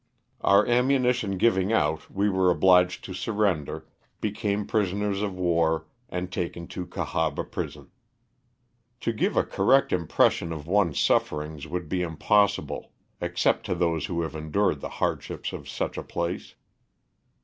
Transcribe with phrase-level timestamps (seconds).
[0.43, 3.85] Our ammunition giving out we were obliged to surrender,
[4.19, 7.91] became prisoners of war, and taken to Cahaba prison.
[9.01, 12.91] To give a correct im pression of one's sufferings would be impossible,
[13.21, 16.55] ex cept to those who have endured the hardships of such a place.